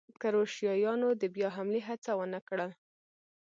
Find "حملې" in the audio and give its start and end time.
1.55-1.81